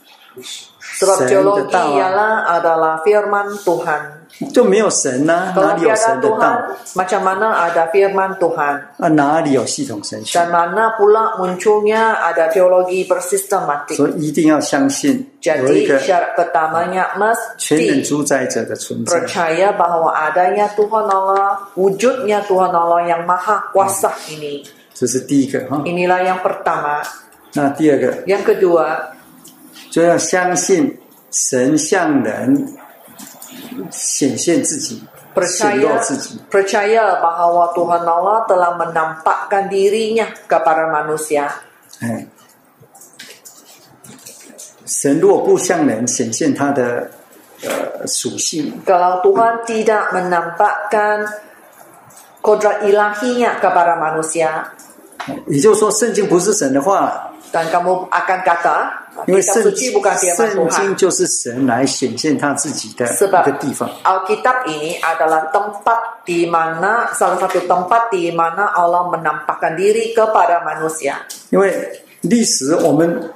[0.99, 4.22] Sebab 神的 teologi 道啊， ialah adalah firman Tuhan.
[4.53, 6.75] 就没有神呐、哪 Kalau 里有 tiada 神的 Tuhan, 道？
[6.95, 8.75] macam mana ada firman Tuhan?
[8.97, 10.39] 啊，哪里有系统神学？
[10.39, 13.95] Dan mana pula munculnya ada teologi bersistematik.
[13.95, 17.07] 所以一定要相信有一 Jadi 个 syarat pertamanya
[17.57, 19.19] 全能 mesti 主宰者的存在。
[19.19, 24.63] percaya bahwa adanya Tuhan Allah, wujudnya Tuhan Allah yang maha kuasa ini.
[24.93, 25.81] 这是第一个哈。
[25.85, 27.01] Inilah yang pertama.
[27.53, 28.99] 那第二个 Yang kedua,
[29.89, 30.97] 就要相信
[31.31, 32.67] 神向人
[33.90, 35.02] 显现自己，
[35.46, 36.38] 显露 percaya 自己。
[36.50, 41.50] percaya bahwa Tuhan Allah telah menampakkan dirinya kepada manusia.
[42.00, 42.26] 哎，
[44.86, 47.10] 神若不向人显现他的
[47.62, 51.26] 呃属性，Kalau Tuhan tidak menampakkan
[52.42, 54.68] kodrat ilahinya kepada manusia,
[55.46, 58.77] 也就是说，圣经不是神的话，dan kamu akan kata
[59.27, 60.69] 因为 kitab 圣 suci bukan firman 圣 Tuhan.
[60.69, 63.89] 经就是神来显现他自己的一 Sebab 个地方。
[64.03, 70.63] Alkitab ini adalah tempat di mana salah satu tempat di mana Allah menampakkan diri kepada
[70.63, 71.19] manusia.
[71.49, 73.33] 因为历史我们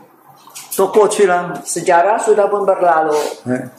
[0.77, 3.17] 都过去了， Sejarah sudah pun berlalu.
[3.45, 3.69] 嗯，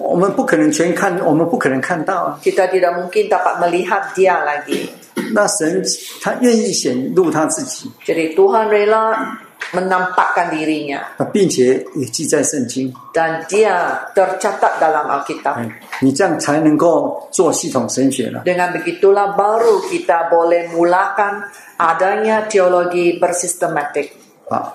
[0.00, 2.40] 我们不可能全看，我们不可能看到啊。
[2.42, 4.90] Kita tidak mungkin dapat melihat dia lagi.
[5.32, 5.82] 那神
[6.22, 9.38] 他愿意显露他自己， Jadi Tuhan rela
[9.72, 12.92] menampakkan dirinya 啊并且也记在圣经。
[13.12, 15.56] dan dia tercatat dalam Alkitab.
[15.58, 15.70] 嗯，
[16.02, 18.42] 你这样才能够做系统神学了。
[18.44, 21.48] Dengan begitulah baru kita boleh mulakan
[21.78, 24.10] adanya teologi bersistematik.
[24.50, 24.74] 啊，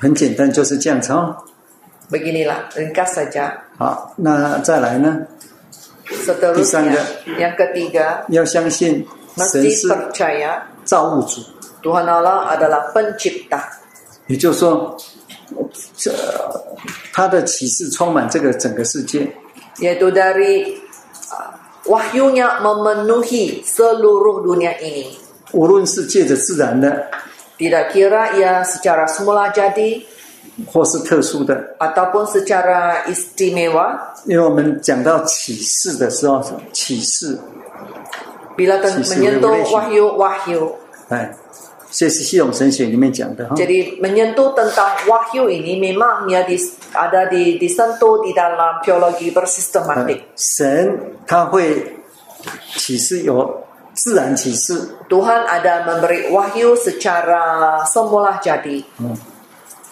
[0.00, 1.36] 很简单，就是这样子哦。
[2.08, 3.52] Beginilah, ringkas saja.
[3.76, 5.26] 好，那再来呢？
[6.06, 7.02] Seterusnya, Disangga.
[7.34, 9.04] yang ketiga, 要相信神
[9.35, 11.41] Mesti 是 percaya 造物主
[11.81, 13.61] ，Tuhan Allah adalah pencipta.
[14.27, 14.97] 也就是说，
[15.97, 16.11] 这
[17.13, 19.31] 他的启示充满这个整个世界。
[19.79, 20.77] Yaitu dari
[21.31, 21.51] uh,
[21.85, 25.17] wahyunya memenuhi seluruh dunia ini.
[25.53, 27.07] 无论是借着自然的
[27.57, 30.03] ，Tidak kira ia secara semula jadi
[30.71, 33.99] 或是特殊的，ataupun secara istimewa.
[34.25, 37.37] 因为我们讲到启示的时候，启示，
[38.60, 39.72] Bila ten- Sisi menyentuh revelation.
[39.76, 40.62] wahyu-wahyu.
[41.08, 41.30] 哎，
[41.92, 43.54] 这是系统神学里面讲的哈。
[43.54, 49.42] Jadi menyentuh tentang wahyu ini memang ia dis- ada di, disentuh di dalam teologi 呃
[49.44, 50.20] bersistematik.
[50.36, 51.96] 神他会
[52.76, 53.62] 启示有
[53.94, 58.82] 自然启示， Tuhan ada memberi wahyu secara semula jadi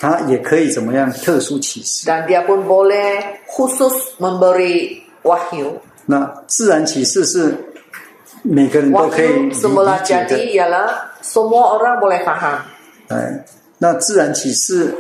[0.01, 2.05] 他也可以怎么样特殊启示。
[2.07, 5.79] dan dia pun boleh khusus memberi wahyu.
[6.07, 7.68] 那自然启示是每个人都可以理
[8.46, 12.64] Wahyu semula 理解 jadi，ialah semua orang boleh faham.
[13.10, 13.44] 哎，
[13.80, 14.96] 那自然启示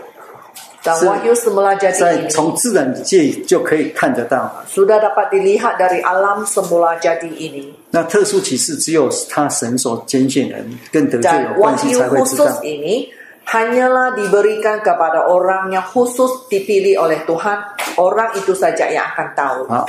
[0.81, 4.63] Dan wahyu semula jadi 在 ini 从自然界就可以看得到。
[4.67, 7.75] sudah dapat dilihat dari alam semula jadi ini.
[7.91, 12.63] 那特殊启示只有他神所拣选人跟得救 Dan 有关系才会知 khusus。
[12.63, 13.11] ini
[13.43, 17.59] hanyalah diberikan kepada orang yang khusus dipilih oleh Tuhan.
[17.99, 19.67] Orang itu saja yang akan tahu.
[19.67, 19.85] 好，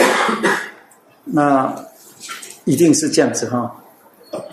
[1.31, 1.71] 那
[2.65, 3.77] 一定是这样子哈。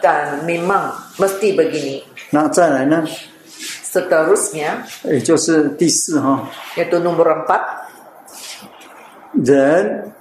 [0.02, 0.90] Dan memang
[1.22, 2.02] mesti begini.
[2.32, 3.06] 那再来呢
[3.86, 7.62] ，Seterusnya, 也就是第四哈，yaitu nomor empat,
[9.46, 10.12] 人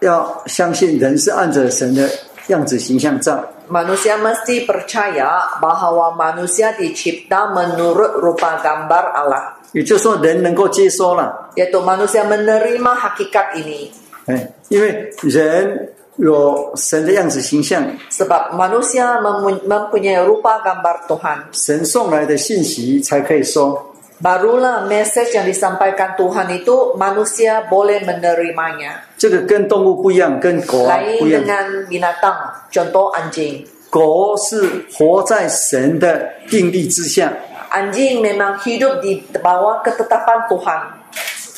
[0.00, 2.08] 要相信人是按着神的
[2.46, 9.54] 样子形象造，manusia mesti percaya bahwa manusia dicipta menurut rupa gambar Allah.
[9.72, 13.90] 也就是说人能够接收了，Yaitu manusia menerima hakikat ini.
[14.26, 21.46] 哎，因为人有神的样子形象，Sebab manusia mempunyai rupa gambar Tuhan.
[21.52, 23.78] 神送来的信息才可以收。
[24.18, 29.06] Barulah message yang disampaikan Tuhan itu manusia boleh menerimanya.
[29.16, 30.90] 这个跟动物不一样，跟狗
[31.20, 31.46] 不一样。
[31.46, 33.62] dengan binatang, contoh anjing.
[33.88, 37.32] 狗是活在神的定力之下
[37.70, 40.97] ，Anjing memang hidup di bawah ketetapan Tuhan.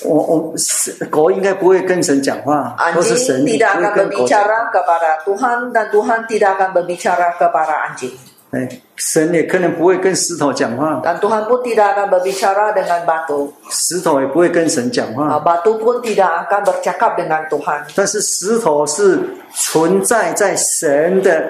[0.05, 4.49] 我我是狗应该不会跟神讲话，或是神不 tidak 会 akan 跟狗讲话。
[4.49, 8.17] berbicara kepada Tuhan dan Tuhan tidak akan berbicara kepada anjing.
[8.51, 13.53] 哎，神也可能不会跟石头讲话，Dan Tuhan pun tidak akan berbicara dengan batu.
[13.71, 15.63] 石头也不会跟神讲 Ah, 话。
[15.63, 17.87] Batu pun tidak akan bercakap dengan Tuhan.
[17.95, 19.21] 但是石头是
[19.55, 21.47] 存在在神的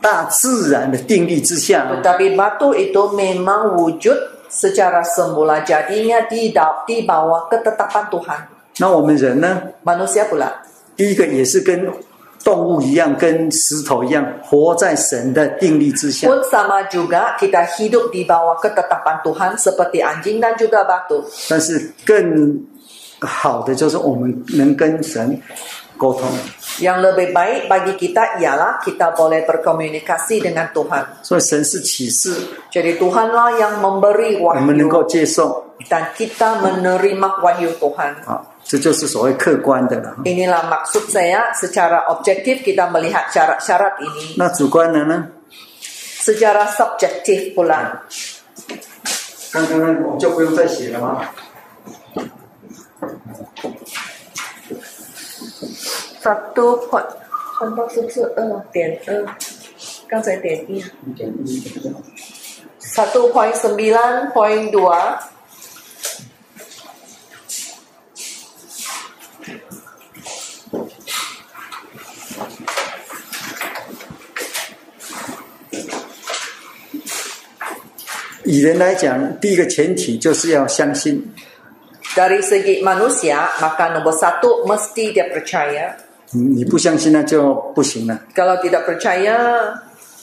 [0.00, 4.14] 大自然的定律之下，Tetapi batu itu memang wujud
[4.54, 8.40] secara semula jadinya di, da- di bawah ketetapan Tuhan.
[8.78, 10.50] 那我们人呢？Manusia pula.
[10.94, 11.90] 第一个也是跟
[12.44, 16.28] 动物一样，跟石头一样，活在神的定力之下。
[16.28, 21.24] Pun sama juga kita hidup di bawah ketetapan Tuhan seperti anjing dan juga batu.
[21.48, 22.62] 但是更
[23.20, 25.40] 好的就是我们能跟神
[25.97, 26.23] 沟通，
[26.79, 31.23] Yang lebih baik bagi kita ialah kita boleh berkomunikasi dengan Tuhan.
[31.23, 32.39] 所以神是启示，
[32.71, 38.15] Jadi Tuhanlah yang memberi 我们能 wahyu 够接受 dan kita menerima wahyu Tuhan.
[38.23, 40.15] 啊，这就是所谓客观的了。
[40.23, 44.35] Inilah maksud saya secara objektif kita melihat syarat-syarat ini.
[44.37, 45.27] 那主观的呢？
[46.23, 47.99] Secara subjektif pula.
[49.51, 51.21] 刚刚那我就不用再写了吗？
[56.23, 57.05] Satu point
[57.59, 59.25] 很多是不是二点二？
[60.07, 60.83] 刚才点一。
[62.79, 65.19] Satu poin sembilan poin dua
[78.45, 81.21] 以人来讲，第一个前提就是要相信，
[82.15, 88.19] dari segi manusia maka nomor satu mesti dia percaya 嗯 你不相信那就不行了。
[88.35, 89.73] kalau tidak percaya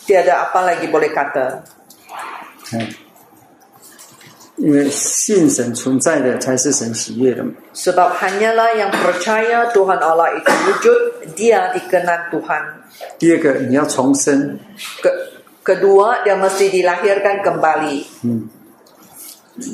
[0.06, 1.66] tiada apa lagi boleh kata
[2.72, 2.86] 嗯，
[4.56, 7.50] 因为信神存在的才是神喜悦的嘛。
[7.74, 10.98] sebab hanyalah yang percaya Tuhan Allah itu wujud
[11.34, 12.62] dia dikenal Tuhan
[13.18, 14.58] 第二个，你要重生，
[15.02, 15.10] Ke,
[15.66, 18.06] kedua dia mesti dilahirkan kembali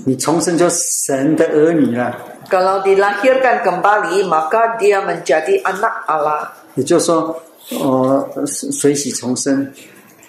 [0.06, 2.16] 你重生就神的儿女了。
[2.48, 7.36] kalau dilahirkan kembali maka dia menjadi anak Allah 也就是说，
[7.70, 9.70] 呃，水洗重生，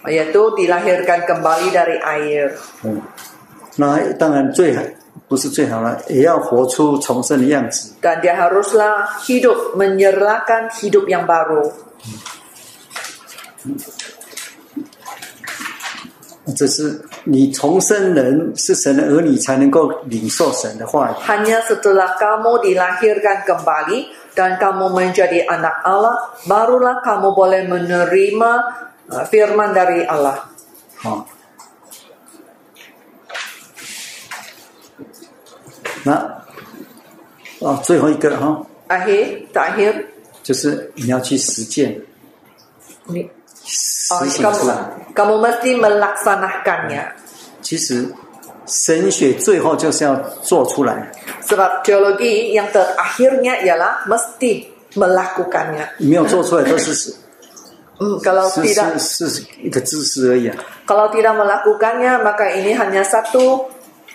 [0.05, 2.51] yaitu dilahirkan kembali dari air
[2.83, 3.01] 嗯，
[3.77, 4.83] 那当然最好
[5.27, 7.93] 不是最好了，也要活出重生的样子。
[8.01, 11.71] dan dia haruslah hidup menyerahkan hidup yang baru
[16.56, 21.14] 这是你重生人是神的儿女，才能够领受神的话语。
[21.26, 26.14] hanya setelah kamu dilahirkan kembali dan kamu menjadi anak Allah
[26.46, 28.50] barulah kamu boleh menerima
[29.10, 30.48] uh, firman dari Allah
[30.96, 31.26] 好，
[36.04, 36.42] 那
[37.60, 40.06] 哦，最后一个哈、akhir terakhir
[40.42, 42.00] 就是你要去实践
[43.08, 43.28] ，ni
[43.68, 44.74] 实 oh, 行出来。
[45.14, 47.04] kamu mesti melaksanakannya
[47.60, 48.08] 其实
[48.66, 51.12] 神学最后就是要做出来
[51.44, 57.14] ，sebab teologi yang terakhirnya ialah mesti melakukannya 没有做出来都是是
[57.98, 60.54] Hmm, kalau tidak 是是一个知识而已啊。
[60.86, 63.66] kalau tidak melakukannya maka ini hanya satu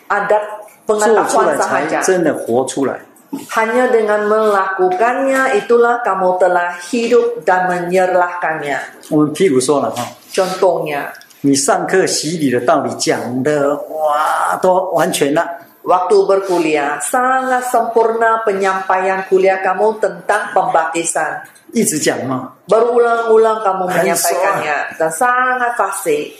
[0.07, 0.39] adat
[0.87, 2.95] pengetahuan sahaja 真的活出来。
[3.32, 8.80] Hanya dengan melakukannya itulah kamu telah hidup dan menyerahkannya.
[9.12, 10.00] 我们譬如说了哈，
[10.32, 15.44] Contohnya, 你上课洗礼的道理讲的哇，都完全了，
[15.84, 21.44] waktu berkuliah sangat sempurna penyampaian kuliah kamu tentang pembaptisan.
[21.74, 26.32] 一直讲嘛， Berulang-ulang kamu Hands menyampaikannya dan sangat fasih.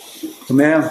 [0.49, 0.81] 有没有？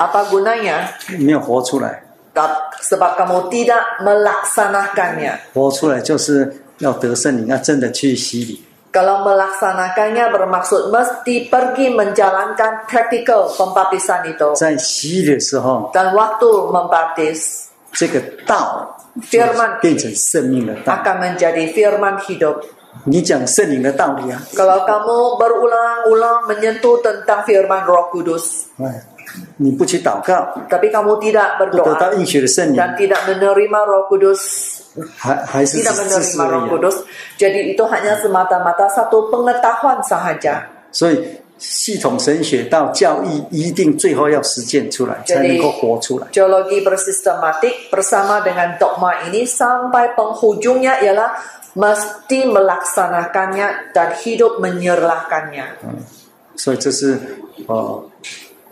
[0.00, 0.88] Apa gunanya?
[1.20, 2.07] 没有活出来， Tak-
[2.38, 5.38] Sebab kamu tidak melaksanakannya.
[5.54, 8.64] 活出来就是要得圣灵，要真的去洗礼。
[8.90, 14.54] Kalau melaksanakannya bermaksud mesti pergi menjalankan praktikal pembaptisan itu.
[14.54, 18.98] 在洗礼的时候， Dan waktu membaptis 这个道
[19.30, 20.94] Firman 变成生命的道。
[20.98, 22.62] akan menjadi firman hidup.
[23.06, 29.02] 你讲圣灵的道理啊， Kalau kamu berulang-ulang menyentuh tentang firman Roh Kudus, 哎，
[29.56, 34.40] 你不去祷告， tapi kamu tidak 不得到 berdoa 应许的圣灵， dan tidak menerima Roh Kudus,
[35.16, 36.70] 还还是 tidak 知识 menerima 而 Roh 已啊。
[36.70, 36.96] Kudus,
[37.38, 40.70] jadi itu hanya semata-mata satu pengetahuan sahaja.
[40.92, 41.18] 所以
[41.58, 46.26] 系统神学到教义一定最后要实践出来， Jadi- 才能够活出来。
[46.30, 51.34] Teologi bersistematik bersama dengan dogma ini sampai penghujungnya ialah
[51.74, 55.66] mesti melaksanakannya dan hidup menyerahkannya.
[56.56, 57.18] 所以这是
[57.66, 58.04] 呃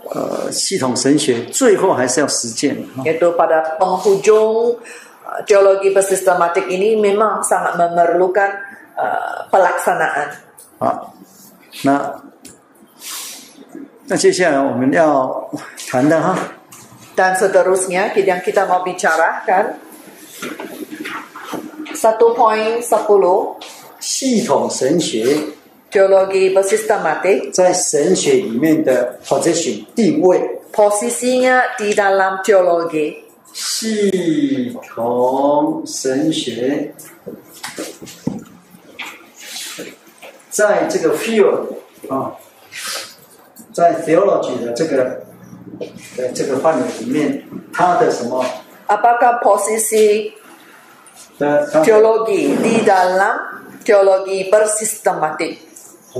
[0.10, 3.04] 呃系统神学最后还是要实践啊。
[3.04, 4.80] Yaitu pada penghujung uh,
[5.28, 8.50] uh, teologi bersistematik ini memang sangat memerlukan
[8.96, 10.32] uh, pelaksanaan.
[10.80, 11.14] 好，
[11.84, 12.22] 那
[14.06, 15.50] 那接下来我们要
[15.90, 16.38] 谈的哈
[17.18, 19.76] ，Dan seterusnya yang kita mau bicarakan
[21.98, 23.58] satu poin sepuluh
[24.00, 25.57] 系统神学
[25.92, 33.24] teologi bersistematik 在神学里面的 position 定位，posisinya di dalam teologi
[33.54, 36.94] 系统神学
[40.50, 41.68] 在这个 field
[42.10, 42.36] 啊，
[43.74, 45.24] 在 theology 的这个
[46.18, 48.44] 呃这个范围里面，它的什么
[48.88, 50.34] apakah posisi
[51.84, 53.38] teologi di dalam
[53.86, 55.67] teologi bersistematik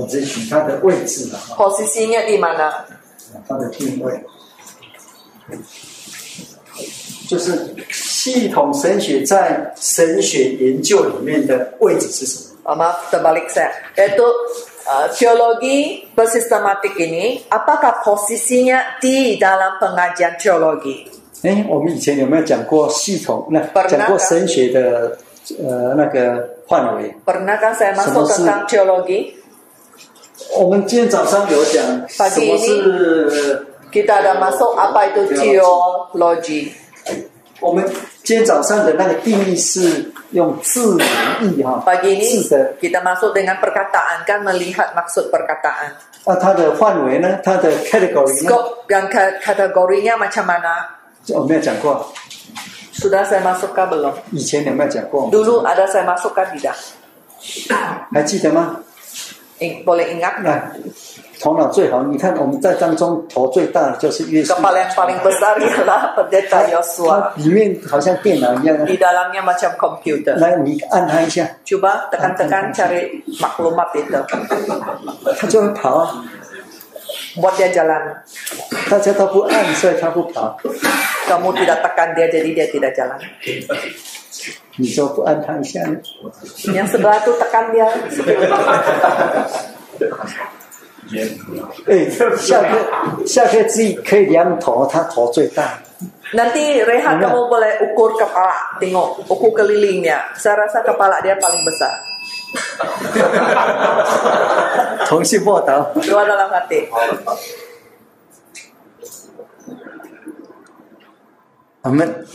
[0.06, 2.72] position 它的位置了哈，posisinya di mana
[3.48, 4.20] 它的定位。
[7.28, 14.24] 就是系统神学在神学研究里面的位置是什么？Oh, maaf terbalik saya yaitu
[14.84, 21.08] uh, teologi bersistematik ini apakah posisinya di dalam pengajian teologi
[21.44, 23.46] 哎，我们以前有没有讲过系统？
[23.50, 25.16] 那讲过神学的
[25.62, 29.37] 呃那个范围？pernahkah saya masuk tentang teologi
[30.56, 36.72] 我们今天早上有讲什么是 kita ada masuk apa itu teologi。
[37.60, 37.84] 我们
[38.22, 40.96] 今天早上的那个定义是用字
[41.40, 41.82] 义哈。
[41.84, 42.44] Pagi ini
[42.78, 47.40] kita masuk dengan perkataan kan melihat maksud perkataan 那它的范围呢？
[47.42, 49.08] 它的 category 呢？scope yang
[49.40, 52.12] kategorinya macam mana 我没有讲过
[52.94, 56.76] ，sudah saya masukkan belum 以前有没有讲过？dulu ada saya masukkan tidak
[58.12, 58.80] 还记得吗？
[59.82, 60.62] boleh ingat nggak?
[64.42, 67.30] Kepala yang paling besar adalah pendeta Yosua.
[68.82, 70.34] Di dalamnya macam komputer.
[71.62, 73.00] Coba tekan-tekan cari
[73.38, 74.18] maklumat itu.
[77.38, 78.02] Buat dia jalan.
[81.28, 83.18] Kamu tidak tekan dia jadi dia tidak jalan.
[84.77, 85.97] 你说不按它一下呢？
[86.73, 87.85] yang sebelah tuh tekan dia
[91.85, 92.73] 哎，下课
[93.25, 95.77] 下课自己可以量头，它头最大。
[96.33, 97.29] nanti rehat Enggak.
[97.29, 101.93] kamu boleh ukur kepala tengok ukur kelilingnya saya rasa kepala dia paling besar
[105.05, 106.89] 同性报道， doa dalam hati
[111.83, 112.25] 我们